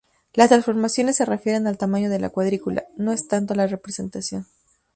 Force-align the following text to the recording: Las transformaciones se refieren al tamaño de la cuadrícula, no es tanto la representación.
Las 0.33 0.49
transformaciones 0.49 1.17
se 1.17 1.25
refieren 1.25 1.67
al 1.67 1.77
tamaño 1.77 2.09
de 2.09 2.17
la 2.17 2.31
cuadrícula, 2.31 2.85
no 2.97 3.11
es 3.13 3.27
tanto 3.27 3.53
la 3.53 3.67
representación. 3.67 4.47